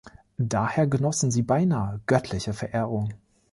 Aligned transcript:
Daher 0.47 0.87
genossen 0.87 1.29
sie 1.29 1.43
beinahe 1.43 1.99
göttliche 2.07 2.53
Verehrung. 2.53 3.13